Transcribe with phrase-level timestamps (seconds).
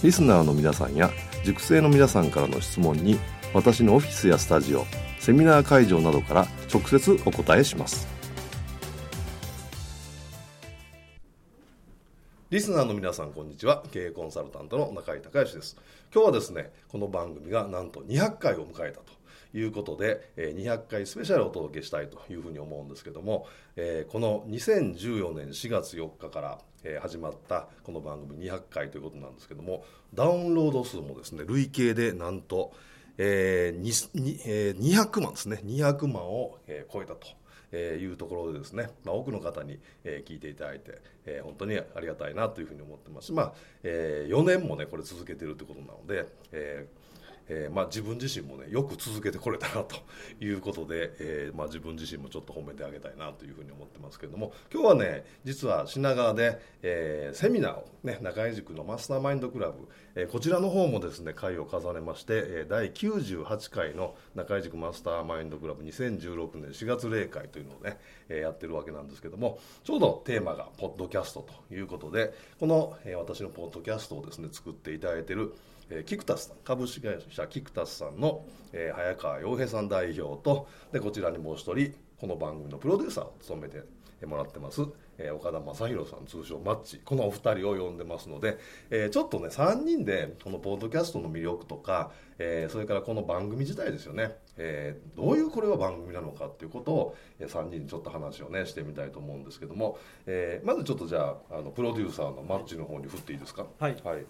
[0.00, 1.10] リスナーの皆さんや
[1.44, 3.18] 塾生の皆さんからの質問に
[3.52, 4.86] 私のオフィスやスタジオ
[5.18, 8.06] セミナー会場などから直接お答えします。
[12.50, 13.82] リスナーの皆さんこんにちは。
[13.90, 15.76] 経営コンサルタントの中井隆義です。
[16.14, 19.17] 今日はですねこの番組がなんと200回を迎えたと。
[19.54, 23.46] いうことで200回スペシャルをお届けしたいというふうに思うんですけども
[24.10, 26.58] この2014年4月4日から
[27.00, 32.72] 始まったこの番組200回ということなんですけどもダウンロード数もですね累計でなんと
[33.16, 36.58] 200万ですね200万を
[36.92, 37.26] 超えたと。
[37.76, 43.52] いうところでですね、まあ、多くの方に、え聞いていただいて、え本当にありがたいなというふうに思ってますし、まあ
[43.82, 47.07] え4年もねこれ続けてるということなので、えー
[47.48, 49.96] えー、まあ、自分自身もねよく続けてこれたなと
[50.40, 75.54] いうことで、えー、まあ、自分自身もちょっと褒めてあげたいなというふうに思ってますけれども今日はね実は品川で、えー、セミナーを、ね、中井塾のマスターマインドクラブ、えこちらの方もですね会を重ねまして、え第98回の中井塾マスターマインドクラブ2016年4月例会というのをね、えやってるわけなんですけどもちょうどテーマがポッドキャストということでこの、え私のポッドキャストをですね作っていただいてる
[75.90, 83.82] えー、キクタスさん株式会社キクタスさんの、えー、早川洋平さん代表とでこちらにもう一人この番組のプロデューサーを務めて
[84.26, 84.82] もらってます、
[85.16, 88.58] えー、岡田正宏さん通称マッチこのお二人を呼んでますので、
[88.90, 92.10] えー、ちょっとね3人でこのポッドキャストの魅力とか、
[92.40, 103.66] えー、それからこの番組自体ですよね、えー、どういうこれは番組なのかっていうことを、えー、3人にちょっと話をねしてみたいと思うんですけども、えー、まずちょっとじゃああのプロデューサーのマッチの方に振っていいですか？
[103.78, 104.26] はい、はい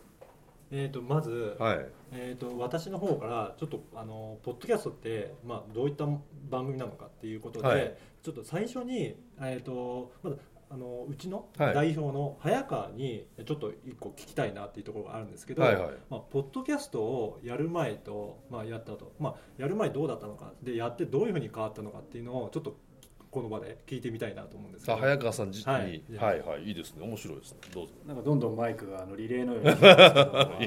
[0.70, 6.06] えーと、まず、はい、えーと、私の方からちょっとあのポッドキャストって、まあ、どういった
[6.50, 10.36] 番組なのかっていうことで、はい、ちょっと最初に、えーとまだ
[10.70, 22.76] あのうちの代表の早川にちょっと一個聞きたいなっていうところがあるんですけど、はいはい、まあ、ポッドキャストをやる前と、まあ、やったと、まあ、やる前どうだったのかでやってどういうふうに変わったのかっていうのをちょっと
[23.30, 24.98] この場で聞いてみたいなと思うんですけど。
[24.98, 27.04] 早川さん自身、はい、はいはいいいですね。
[27.04, 27.58] 面白いですね。
[27.72, 27.92] どうぞ。
[28.06, 29.74] なんかどんどんマイクがあのリレーのように あ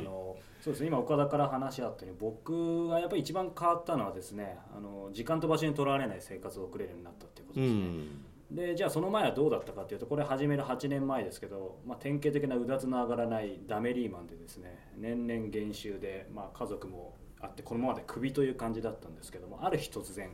[0.04, 0.88] のそうですね。
[0.88, 20.32] 今岡田から話し合ったように僕がやっぱり一番変わったのはですねあの時間と場所にとらわれない生活を送れるようになったっていうことですね、でじゃあその前はどうだったかというとこれ始める8年前ですけど、まあ、典型的なうだつの上がらないダメリーマンでですね年々減収で、まあ、家族もあってこのままでクビという感じだったんですけどもある日突然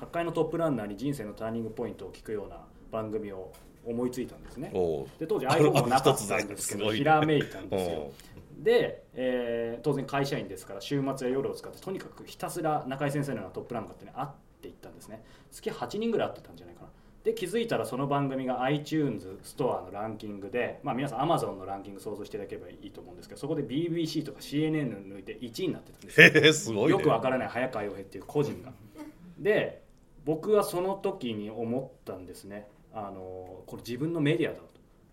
[0.00, 2.56] 各界のトップランナーに人生のターニングポイントを聞くような
[2.90, 3.52] 番組を
[3.84, 4.72] 思いついたんですね。
[5.18, 8.10] で当時 iPhone もなかったんですけどひらめいたんですよ。
[8.58, 14.28] で、えー、当然会社員ですから週末や夜を使ってとにかくひたすら中井先生のようなトップランナーってね会っ
[14.62, 15.22] ていったんですね。
[15.50, 16.88] 月8人ぐらい会ってたんじゃないかな。
[17.24, 28.72] で気づいたらその番組が iTunes ストアのランキングで、まあ、皆さん Amazon のランキング想像していただければいいと思うんですけどそこで BBC とか CNN 抜いて1位になってたんですよ、えー、すごい、ね、よくわからない早川洋平っていう個人が。
[29.38, 29.82] で
[30.24, 32.68] 僕はその時に思ったんですね。
[32.92, 34.64] あのこれ自分のメディアだと。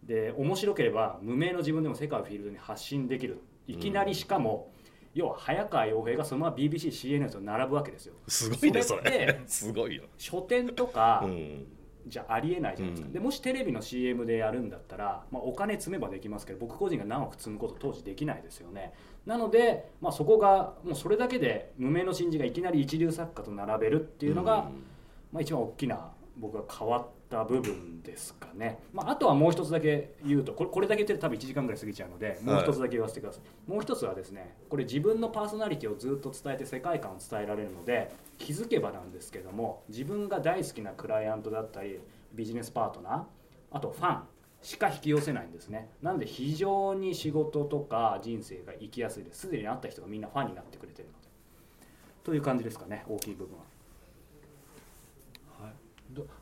[0.04, 3.42] で面白ければ無名の自分でも世界をフィールドに発信できる。
[3.68, 8.14] いきなりしかも、うん、要は早川洋平がそのまま BBCCNN と並ぶわけですよ。
[8.28, 10.04] すごいねそれすごいよ。
[10.18, 11.66] 書店とか、うん、
[12.08, 18.94] じゃありえないじゃないですか、うん、でもしテレビの CM でやるんだったら、まあ、お金積めばできますけど僕個人が何億積むこと当時できないですよね。
[19.26, 24.84] なので、まあ、そこがもうそれだけで無名の新人がいきなり一流作家と並べるっていうのが、うん
[25.32, 42.00] まあ、一番大きな僕が変わった部分ですかね、まあ、あとはもう一つだけ言うとこれこれだけ言ってると多分1時間ぐらい過ぎちゃうのでもう一つだけ言わせてください、はい、もう一つはですねこれ自分のパーソナリティをずっと伝えて世界観を伝えられるので気づけばなんですけども自分が大好きなクライアントだったり
[42.34, 43.24] ビジネスパートナー
[43.72, 44.24] あとファン
[44.62, 45.90] しか引き寄せないんですね。
[46.02, 49.42] なんで非常に仕事とか人生が生きやすいです。
[49.42, 51.28] すでに会った人がみんなファンになってくれてるので。
[52.24, 53.64] という感じですかね大きい部分は。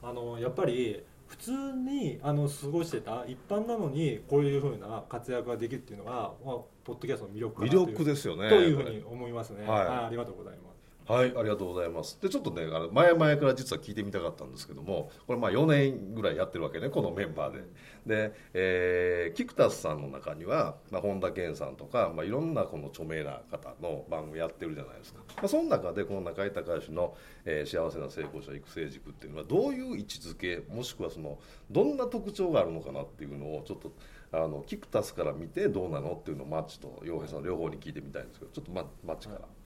[0.02, 6.12] はい、あのやっぱり普通にあの過ごしてた一般なのにこういうふうな活躍ができるっていうのが、
[6.46, 10.75] まあ、ポッドキャストの魅力魅力ですよねというふうに思いますね、はい、ありがとうございます
[11.08, 12.20] はいありがとうございます。
[12.20, 17.64] でちょっとねあの前々から実は聞いてみたかったんですけどもこれまあ4年ぐらいやってるわけねこのメンバーで。
[18.06, 27.16] で、えー、キクタスさんの中には、まあ、本田健さんとか、まあ、いろんなこの著名な方の番組やってるじゃないですか、まあ、その中でこの中井隆義の、
[27.46, 31.40] えー「幸せな成功者育成塾」っていうのはどういう位置づけもしくはその
[31.72, 33.92] どんな特徴があるのかなっていうのをちょっと
[34.32, 39.42] あのキクタスから見てどうなのっていうのをマッチと洋平さん両方に聞いてみたいんですけどちょっとママッチから。
[39.42, 39.65] はい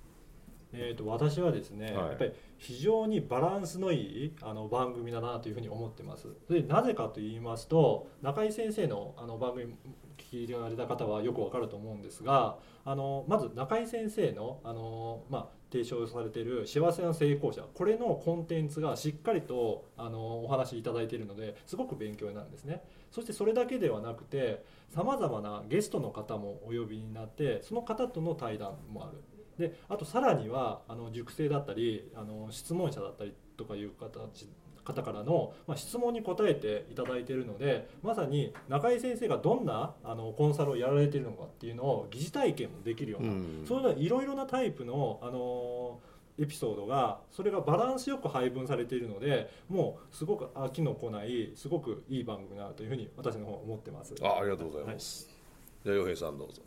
[0.72, 6.28] えーと、私はですね、はい、やっぱり非常にバランスのいいあの番組だなというふうに思ってます。
[6.50, 9.74] でなぜかと言いますと中井先生のあの番組
[10.18, 22.84] 聞いられた方はよくわかると思うんですがあのまず中井先生のあの、まあ、提唱されている幸せな成功者これのコンテンツがしっかりとあのお話しいただいているのですごく勉強になるんですね。
[23.12, 29.18] そしてそれだけではなくてさまざまなゲストの方もお呼びになってその方との対談もある
[29.60, 34.48] であとさらにはあの塾生だったりあの質問者だったりとかいう形
[34.86, 46.00] 方からの、まあ、質問に答えていただいているのでまさに中井先生がどんなあのコンサルをやられているのかっていうのを疑似体験もできるような、うん、そういういろいろなタイプの、あの
[46.42, 54.16] エピソードがそれがバランスよく配分されているのでもうすごく飽きのこないすごくいい番組だというふうに私の方思ってます。
[54.22, 55.36] あありがとうございます、はい、
[55.84, 56.62] じゃあ洋平さんどうぞ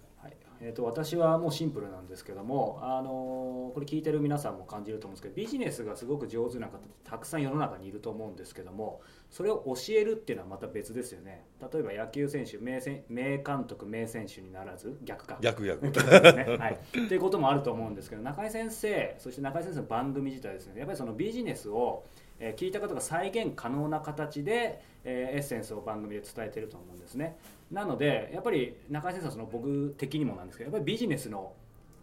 [0.64, 11.44] えーと、私はもうシンプルなんですけども、あのー、これ聞いてる皆さんも感じると思うんですけどビジネスがすごく上手な方ってたくさん世の中にいると思うんですけどもそれを教えるっていうのはまた別ですよね。
[11.72, 15.38] 例えば野球選手名選名監督名選手にならず逆か。
[15.40, 15.84] 逆逆。
[15.84, 15.90] ね、
[16.60, 22.04] はい、っていうこともあると思うんですけど中井先生そして中井先生の番組自体ですねやっぱりそのビジネスを
[22.44, 27.36] え聞いた方が再現可能な形で、えエッセンスを番組で伝えてると思うんですね。
[27.70, 31.52] なのでやっぱり中井先生はその僕的にもなんですけどやっぱりビジネスの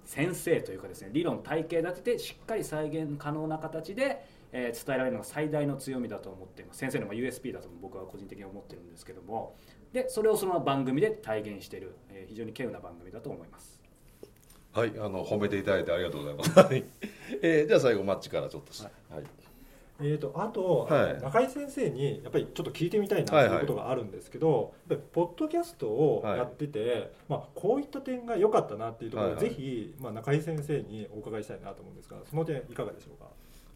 [0.06, 6.80] 先生というかですね理論体系立ててしっかり再現可能な形で、え伝えられるのが最大の強みだと思っています。
[6.80, 9.58] 先生の USP だと僕は個人的に思ってるんですけども。
[9.92, 13.80] でそれをその番組で体現している、え非常に稀有な番組だと思います。
[14.72, 16.52] はいあの褒めていただいてありがとうございます、
[17.42, 19.26] えー、じゃあ最後マッチからちょっとはい、はい
[20.02, 24.62] えーと、あと、はい、中井先生にやっぱりちょっと聞いてみたいなということがあるんですけど、は
[24.92, 33.28] いはい、ポッドキャストをやってて、はい、まあ、こういった点が良かったなっていうところを、はいはい、ぜひ、まあ、中井先生にお伺いしたいなと思うんですがその点いかがでしょうか？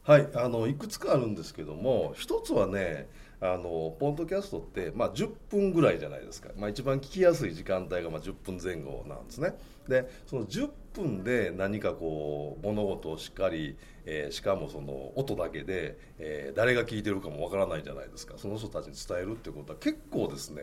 [0.05, 3.07] はいあのいくつかあるんですけども一つはね
[3.39, 9.53] あのポッドキャストって、まあ、10分ぐらいじゃないですか、まあ、一番聞きやすい時間帯がまあ10分前後なんですね。
[9.87, 18.35] でその10分で何かこう物事をしっかり、えー、しかもその音だけで、えー、誰が聞いてるかもわからないじゃないですか。
[18.37, 20.61] その人たちに伝えるってことは結構ですね、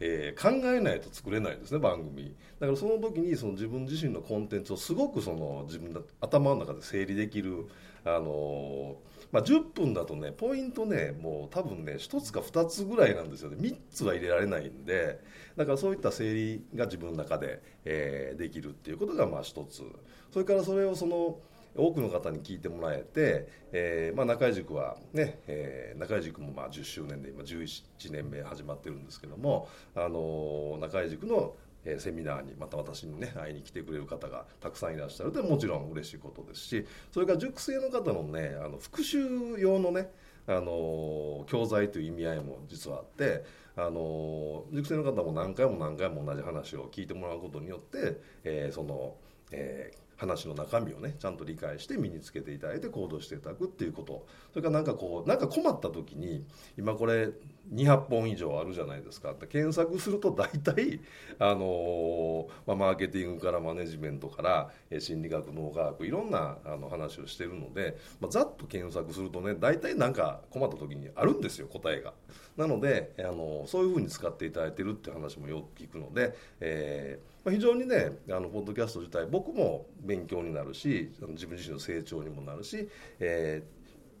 [0.00, 2.34] えー、考えないと作れないですね番組。
[2.58, 7.66] だからその時にその自分自身のコンテンツをすごくその自分の頭の中で整理できる
[8.06, 8.96] あの
[9.32, 13.56] まあ、10分だとねポイントねもう多分ね1つか2つぐらいなんですよね。
[13.60, 15.20] 3つは入れられないんで
[15.56, 19.82] だからそういった整理が自分の中で、えー、できるっていうことがまあ1つ。
[20.30, 21.40] それからそれをその
[21.76, 31.54] 多くの方に聞いてもらえて、えーまあ、中井塾はね、えー、中井塾もまあ10周年で今11年目始まってるんですけども、あのー、中井塾の
[31.86, 39.18] えセミナーにまた私にね会いに来てくれる方がたくさんいらっしゃるでもちろん嬉しいことですしそれから塾生の方のねあの復習
[39.58, 40.10] 用のね
[40.48, 43.44] あの教材という意味合いも実はあって
[43.76, 49.16] あの熟成の方も何回も何回も同じ話を聞いてもらうことによって、えー、その、
[49.52, 56.44] えー、話の中身をねちゃんと理解して身につけていただいて行動していただくっていうことそれからなんかこうなんか困った時に
[56.78, 57.30] 今これ
[57.72, 61.00] 200本以上あるじゃないですかって検索すると大体、
[61.38, 72.14] あのまあ、マーケティングからマネジメントから心理学脳科学いろんなあの話をしてるので、まあ、ざっと検索するとね大体なんか困った時にあるんですよ答えが。
[72.56, 82.88] なので、あのそういうふうに使っていただいてるって話もよく聞くので、えーまあ、非常にねあのポッドキャスト自体僕も勉強になるし自分自身の成長にもなるし、
[83.20, 83.62] え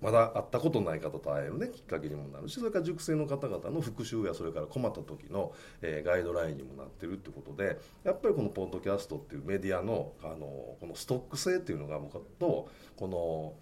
[0.00, 5.52] ー、まだ会ったことない方と会えるねきっかけにもなるしそれから塾生の方々の復習やそれから困った時の、
[5.82, 10.36] えー、ガイドラインにもなってるってことでやっぱりこのポッドキャストっていうメディアのあの
[10.78, 13.54] このストック性っていうのが僕とこの、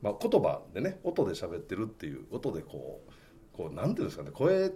[0.00, 3.12] まあ、言葉でね音で喋ってるっていう音でこう
[3.54, 4.70] こうなんていうんですかね声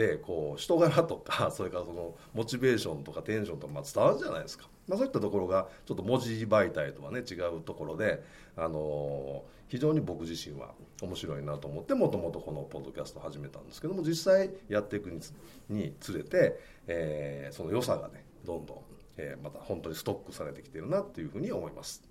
[0.00, 8.22] でこう人柄とかそれからそのモチベーションとかテンションとかま伝わるじゃないですか、まあ、そういったところがちょっと文字媒体とはね違うところで、
[8.56, 10.70] あの非常に僕自身は
[11.02, 18.76] 面白いなと思ってもともとこのポッドキャスト始めたんですけども実際やっていくにつれて、えー、その良さがねどんどん、
[19.18, 22.02] えー、また本当にストックされてきてるなっていうふうに思います。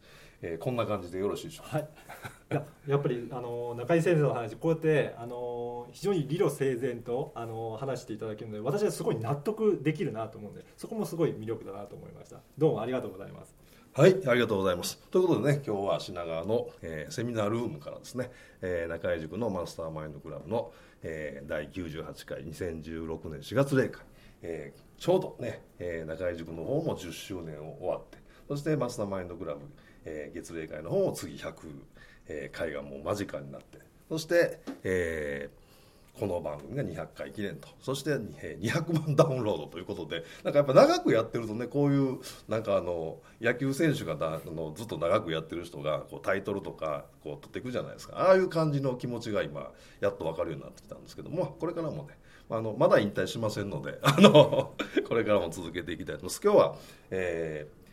[0.41, 1.77] えー、こんな感じでよろしいでしょうか？
[1.77, 1.88] はい、
[2.51, 12.38] いややっぱりあの中井先生の話こうやってあの非常に理路整然とあの話していただけるので私はすごい納得できるなと思うんでそこもすごい魅力だなと思いました。
[12.58, 13.55] どうもありがとうございます。
[13.91, 14.98] はいありがとうございます。
[15.12, 18.31] ということでね今日は品川の、えー、セミナールームからですね、
[18.62, 24.03] えー、中井塾のマスターマインドクラブの、えー、第98回2016年4月0回、
[24.43, 29.62] えー、ちょうどね、えー、中井塾の方も10周年を終わってそしてマスターマインドクラブ
[30.06, 31.53] えー、月例会の方も次100、
[32.27, 33.79] えー、回がもう間近になって
[34.10, 52.18] そして、えー、この番組が200回記念とそして、えー、200万ダウンロードということでなんかやっぱ長くやってるとねこういうなんかあの野球選手がだあのずっと長くやってる人がこうタイトルとかこう取っていくじゃないですかああいう感じの気持ちが今やっと分かるようになってきたんですけどもこれからもね
[52.50, 54.74] あのまだ引退しませんのであの
[55.08, 56.41] これからも続けていきたいと思います。
[56.44, 56.75] 今日は、
[57.12, 57.88] えー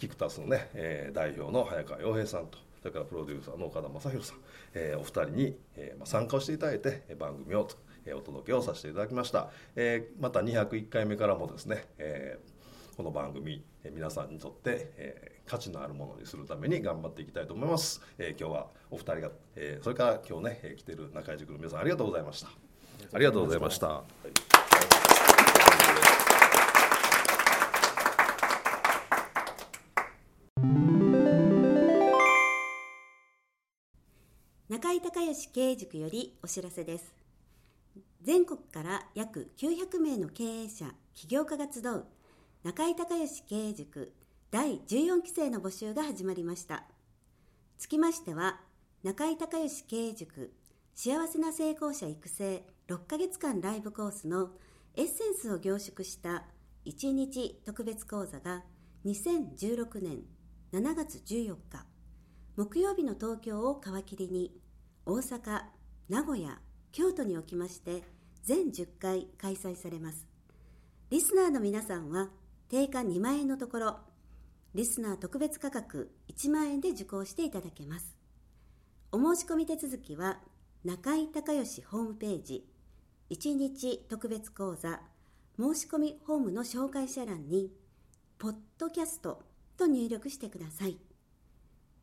[0.00, 4.38] キクタスのね、えー、代表の早川洋平さんとそれからプロデューサーの岡田正宏さん、
[4.74, 7.68] えー、お二人に、えーまあ、参加をしていただいて番組を、
[8.06, 22.48] えー、お届けをさせていただきました、えー、また201回目からもですね、えー、この番組、えー、皆さんにとって、えー、価値のあるものにするために頑張っていきたいと思います、えー、今日はお二人が、えー、それから今日ね、えー、来てる中井塾の皆さんありがとうございました。
[23.12, 24.49] ありがとうございました、はい
[34.68, 37.14] 中井隆義経営塾よりお知らせです。
[38.22, 42.04] 全国から約900名の経営者起業家が集う
[42.62, 44.12] 中井隆義経営塾
[44.50, 46.84] 第14期生の募集が始まりました。
[47.78, 48.60] つきましては
[49.02, 50.52] 中井隆義経営塾
[50.94, 54.50] 幸せな成功者育成6ヶ月間ライブコースの
[54.94, 56.44] エッセンスを凝縮した
[56.84, 58.62] 1日特別講座が
[59.06, 60.18] 2016年
[60.72, 61.84] 7月14日。
[62.56, 64.56] 木曜日の東京を皮切りに
[65.04, 65.62] 大阪
[66.08, 66.60] 名古屋
[66.92, 68.04] 京都におきまして
[68.44, 70.28] 全10回開催されます。
[71.10, 72.28] リスナーの皆さんは
[72.68, 73.96] 定価2万円のところ
[74.76, 78.14] リスナー特別価格1万円で受講していただけます。
[79.10, 80.38] お申し込み手続きは
[80.84, 82.64] 中井隆義ホームページ
[83.30, 85.00] 1日特別講座
[85.58, 87.72] 申し込みホームの紹介者欄に
[88.38, 89.42] 「ポッドキャスト」
[89.80, 90.98] と入力してください。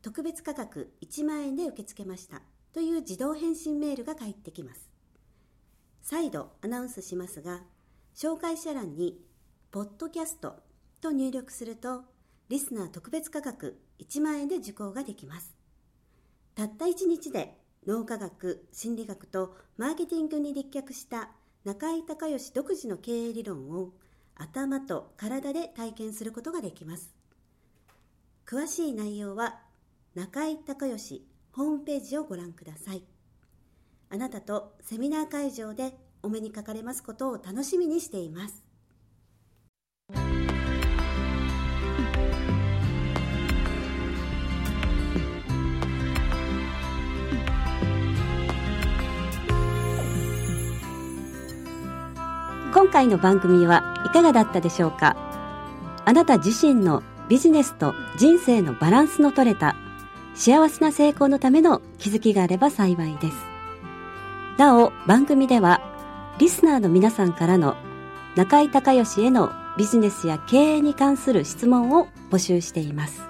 [0.02, 2.42] 特別価格1万円で受け付けました。
[2.72, 4.90] という自動返信メールが返ってきます。
[6.02, 7.62] 再度アナウンスしますが
[8.14, 9.20] 紹介者欄に
[9.70, 10.56] 「ポッドキャスト」
[11.00, 12.04] と入力すると
[12.48, 15.54] リスナー特別価格1万円で受講ができます。
[16.54, 21.30] たった1日で脳科学心理学とマーケティングに立脚した
[21.64, 23.92] 中井隆義独自の経営理論を
[24.34, 27.17] 頭と体で体験することができます。
[28.50, 29.56] 詳しい内容は
[30.14, 33.02] 中井隆義ホームページをご覧ください。
[34.08, 38.64] あなたとセミナー会場でお目にかかれますことを楽しみにしています。
[52.72, 55.18] 今回の番組はいかがだったでしょうか？
[56.06, 59.76] あなた自身のビジネスと人生のバランスの取れた
[60.34, 63.36] 幸せな成功のための気づきがあれば幸いです。
[64.56, 65.80] なお、番組では、
[66.38, 67.76] リスナーの皆さんからの
[68.36, 73.20] 中井隆義へのビジネスや経営に関する質問を募集しています。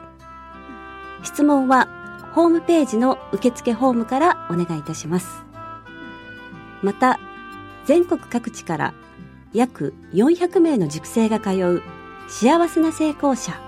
[1.22, 1.88] 質問は、
[2.34, 5.42] ホームページの受付ホームからお願いいたします。
[6.82, 7.18] また、
[7.86, 8.94] 全国各地から
[9.54, 11.82] 約400名の塾生が通う
[12.28, 13.67] 幸せな成功者